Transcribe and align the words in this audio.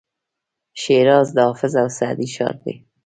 شیراز 0.81 1.27
د 1.33 1.37
حافظ 1.47 1.73
او 1.81 1.87
سعدي 1.97 2.27
ښار 2.35 2.55
دی. 2.65 2.75